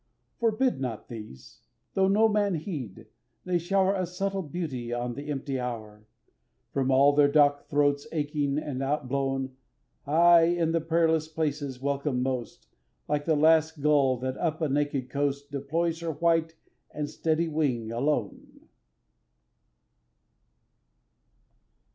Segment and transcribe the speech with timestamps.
[0.39, 1.59] Forbid not these!
[1.93, 3.05] Tho' no man heed,
[3.45, 6.07] they shower A subtle beauty on the empty hour,
[6.73, 9.51] From all their dark throats aching and outblown;
[10.07, 12.65] Aye in the prayerless places welcome most,
[13.07, 16.55] Like the last gull that up a naked coast Deploys her white
[16.89, 18.69] and steady wing, alone.